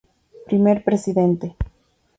[0.47, 1.55] Primer Presidente.